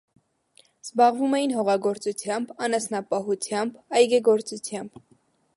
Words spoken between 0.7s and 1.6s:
Զբաղվում էին